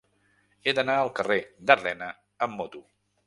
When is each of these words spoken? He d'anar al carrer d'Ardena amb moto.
He 0.69 0.73
d'anar 0.77 0.95
al 1.01 1.11
carrer 1.19 1.37
d'Ardena 1.71 2.09
amb 2.47 2.61
moto. 2.63 2.83